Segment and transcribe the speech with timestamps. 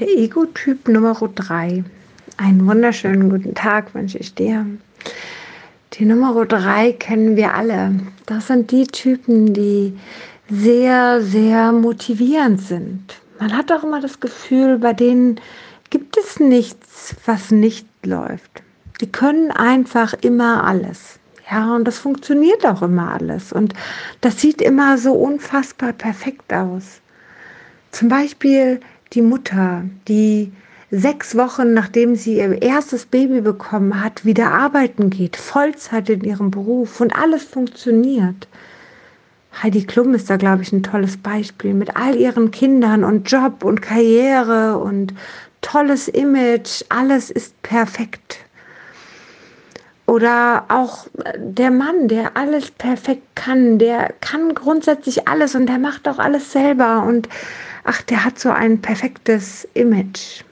[0.00, 1.84] Der Ego-Typ Nummer 3.
[2.38, 4.64] Einen wunderschönen guten Tag wünsche ich dir.
[5.92, 8.00] Die Nummer 3 kennen wir alle.
[8.24, 9.92] Das sind die Typen, die
[10.48, 13.20] sehr, sehr motivierend sind.
[13.38, 15.38] Man hat auch immer das Gefühl, bei denen
[15.90, 18.62] gibt es nichts, was nicht läuft.
[19.02, 21.18] Die können einfach immer alles.
[21.50, 23.52] Ja, und das funktioniert auch immer alles.
[23.52, 23.74] Und
[24.22, 27.02] das sieht immer so unfassbar perfekt aus.
[27.90, 28.80] Zum Beispiel
[29.12, 30.52] die Mutter, die
[30.90, 36.50] sechs Wochen nachdem sie ihr erstes Baby bekommen hat, wieder arbeiten geht, Vollzeit in ihrem
[36.50, 38.48] Beruf und alles funktioniert.
[39.62, 43.64] Heidi Klum ist da, glaube ich, ein tolles Beispiel mit all ihren Kindern und Job
[43.64, 45.12] und Karriere und
[45.60, 46.84] tolles Image.
[46.88, 48.38] Alles ist perfekt.
[50.10, 51.06] Oder auch
[51.36, 56.50] der Mann, der alles perfekt kann, der kann grundsätzlich alles und der macht auch alles
[56.50, 57.28] selber und
[57.84, 60.42] ach, der hat so ein perfektes Image.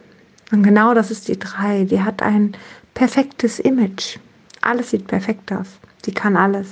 [0.52, 1.82] Und genau das ist die drei.
[1.82, 2.56] Die hat ein
[2.94, 4.18] perfektes Image.
[4.60, 5.66] Alles sieht perfekt aus.
[6.04, 6.68] Die kann alles.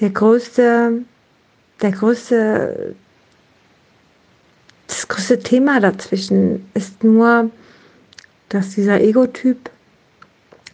[0.00, 1.00] Der größte,
[1.80, 2.94] der größte,
[4.86, 7.50] das größte Thema dazwischen ist nur,
[8.50, 9.70] dass dieser Ego-Typ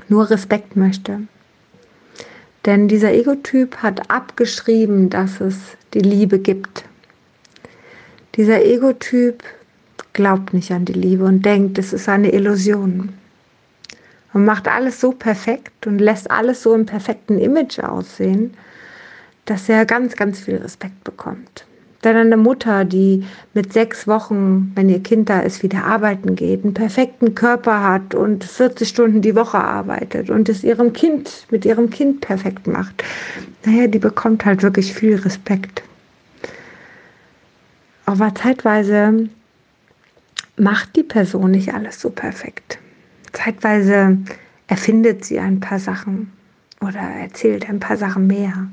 [0.08, 1.20] nur Respekt möchte.
[2.66, 5.56] Denn dieser Ego-Typ hat abgeschrieben, dass es
[5.94, 6.84] die Liebe gibt.
[8.34, 9.42] Dieser Ego-Typ
[10.12, 13.12] glaubt nicht an die Liebe und denkt, es ist eine Illusion.
[14.34, 18.54] Und macht alles so perfekt und lässt alles so im perfekten Image aussehen,
[19.46, 21.64] dass er ganz, ganz viel Respekt bekommt.
[22.04, 26.62] Denn eine Mutter, die mit sechs Wochen, wenn ihr Kind da ist, wieder arbeiten geht,
[26.62, 31.64] einen perfekten Körper hat und 40 Stunden die Woche arbeitet und es ihrem Kind, mit
[31.64, 33.02] ihrem Kind perfekt macht,
[33.64, 35.82] naja, die bekommt halt wirklich viel Respekt.
[38.06, 39.28] Aber zeitweise
[40.56, 42.78] macht die Person nicht alles so perfekt.
[43.32, 44.19] Zeitweise
[44.69, 46.32] erfindet sie ein paar Sachen
[46.80, 48.69] oder erzählt ein paar Sachen mehr.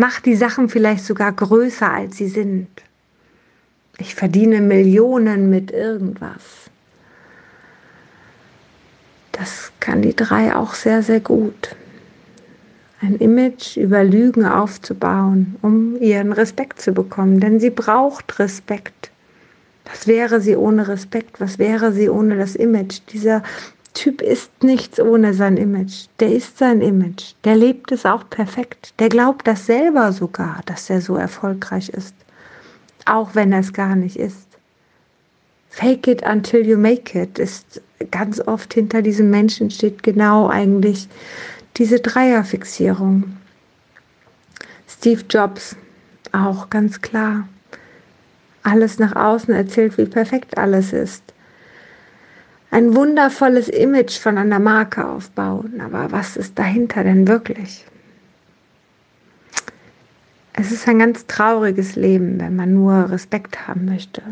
[0.00, 2.68] Macht die Sachen vielleicht sogar größer, als sie sind.
[3.98, 6.70] Ich verdiene Millionen mit irgendwas.
[9.32, 11.76] Das kann die drei auch sehr, sehr gut
[13.02, 17.38] ein Image über Lügen aufzubauen, um ihren Respekt zu bekommen.
[17.38, 19.10] Denn sie braucht Respekt.
[19.84, 21.42] Was wäre sie ohne Respekt?
[21.42, 23.00] Was wäre sie ohne das Image?
[23.12, 23.42] Dieser
[23.94, 26.06] Typ ist nichts ohne sein Image.
[26.20, 27.34] Der ist sein Image.
[27.44, 28.94] Der lebt es auch perfekt.
[28.98, 32.14] Der glaubt das selber sogar, dass er so erfolgreich ist.
[33.04, 34.46] Auch wenn er es gar nicht ist.
[35.70, 37.80] Fake it until you make it ist
[38.10, 41.08] ganz oft hinter diesem Menschen steht genau eigentlich
[41.76, 43.36] diese Dreierfixierung.
[44.88, 45.76] Steve Jobs,
[46.32, 47.48] auch ganz klar.
[48.62, 51.22] Alles nach außen erzählt, wie perfekt alles ist.
[52.70, 57.84] Ein wundervolles Image von einer Marke aufbauen, aber was ist dahinter denn wirklich?
[60.52, 64.22] Es ist ein ganz trauriges Leben, wenn man nur Respekt haben möchte.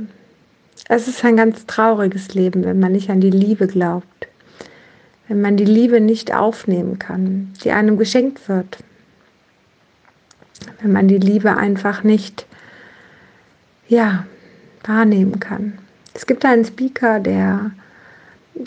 [0.89, 4.19] Es ist ein ganz trauriges Leben, wenn man nicht an die Liebe glaubt
[5.29, 8.79] wenn man die Liebe nicht aufnehmen kann, die einem geschenkt wird.
[10.81, 12.47] Wenn man die Liebe einfach nicht,
[13.89, 14.27] ja,
[14.85, 15.79] wahrnehmen kann.
[16.15, 17.71] Es gibt einen Speaker, der,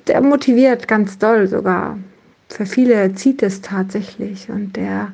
[0.07, 1.97] der motiviert ganz doll sogar.
[2.49, 5.11] Für viele zieht es tatsächlich und der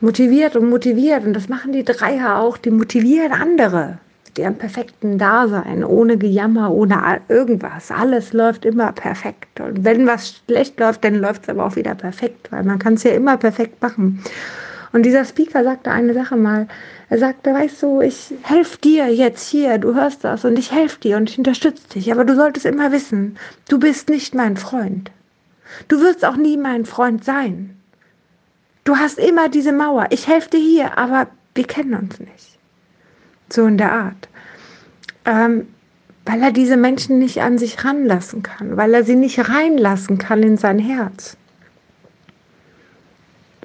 [0.00, 3.98] motiviert und motiviert und das machen die Dreier auch, die motivieren andere
[4.38, 7.90] ihrem perfekten Dasein, ohne Gejammer, ohne irgendwas.
[7.90, 9.60] Alles läuft immer perfekt.
[9.60, 12.94] Und wenn was schlecht läuft, dann läuft es aber auch wieder perfekt, weil man kann
[12.94, 14.22] es ja immer perfekt machen.
[14.92, 16.66] Und dieser Speaker sagte eine Sache mal.
[17.10, 21.00] Er sagte, weißt du, ich helfe dir jetzt hier, du hörst das und ich helfe
[21.00, 22.12] dir und ich unterstütze dich.
[22.12, 23.36] Aber du solltest immer wissen,
[23.68, 25.10] du bist nicht mein Freund.
[25.88, 27.76] Du wirst auch nie mein Freund sein.
[28.84, 30.06] Du hast immer diese Mauer.
[30.10, 32.58] Ich helfe dir hier, aber wir kennen uns nicht.
[33.50, 34.28] So in der Art.
[35.26, 35.66] Ähm,
[36.24, 40.42] weil er diese Menschen nicht an sich ranlassen kann, weil er sie nicht reinlassen kann
[40.42, 41.38] in sein Herz,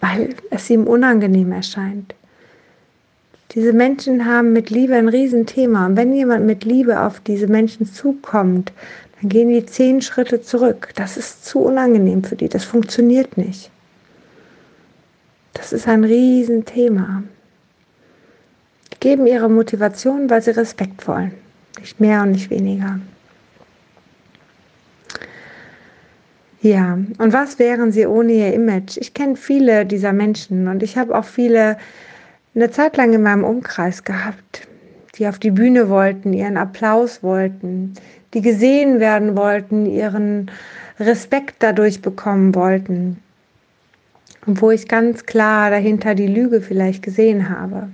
[0.04, 2.14] weil es ihm unangenehm erscheint.
[3.52, 5.86] Diese Menschen haben mit Liebe ein Riesenthema.
[5.86, 8.72] Und wenn jemand mit Liebe auf diese Menschen zukommt,
[9.20, 10.90] dann gehen die zehn Schritte zurück.
[10.96, 12.50] Das ist zu unangenehm für die.
[12.50, 13.70] Das funktioniert nicht.
[15.54, 17.24] Das ist ein Riesenthema
[19.04, 21.34] geben ihre Motivation, weil sie Respekt wollen.
[21.78, 23.00] Nicht mehr und nicht weniger.
[26.64, 28.96] Ja, und was wären sie ohne ihr Image?
[28.96, 31.78] Ich kenne viele dieser Menschen und ich habe auch viele
[32.56, 34.66] eine Zeit lang in meinem Umkreis gehabt,
[35.16, 37.96] die auf die Bühne wollten, ihren Applaus wollten,
[38.34, 40.50] die gesehen werden wollten, ihren
[41.02, 43.20] Respekt dadurch bekommen wollten.
[44.46, 47.90] Und wo ich ganz klar dahinter die Lüge vielleicht gesehen habe.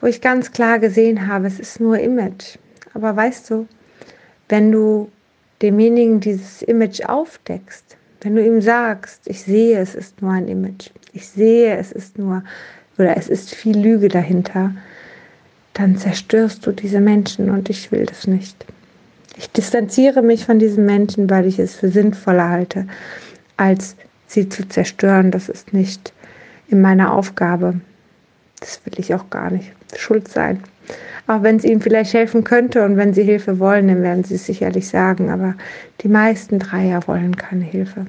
[0.00, 2.58] Wo ich ganz klar gesehen habe, es ist nur Image.
[2.94, 3.66] Aber weißt du,
[4.48, 5.10] wenn du
[5.62, 10.90] demjenigen dieses Image aufdeckst, wenn du ihm sagst, ich sehe, es ist nur ein Image,
[11.12, 12.42] ich sehe, es ist nur
[12.98, 14.74] oder es ist viel Lüge dahinter,
[15.74, 18.66] dann zerstörst du diese Menschen und ich will das nicht.
[19.36, 22.86] Ich distanziere mich von diesen Menschen, weil ich es für sinnvoller halte,
[23.56, 25.30] als sie zu zerstören.
[25.30, 26.12] Das ist nicht
[26.68, 27.80] in meiner Aufgabe.
[28.60, 30.62] Das will ich auch gar nicht schuld sein.
[31.26, 34.34] Auch wenn es ihnen vielleicht helfen könnte und wenn sie Hilfe wollen, dann werden sie
[34.34, 35.30] es sicherlich sagen.
[35.30, 35.54] Aber
[36.00, 38.06] die meisten Dreier wollen keine Hilfe.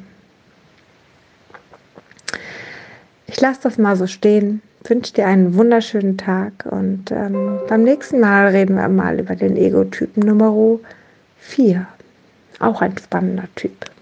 [3.27, 8.19] Ich lasse das mal so stehen wünsche dir einen wunderschönen Tag und ähm, beim nächsten
[8.19, 10.79] Mal reden wir mal über den Ego-Typen Nummer
[11.39, 11.87] 4.
[12.59, 13.92] Auch ein spannender Typ.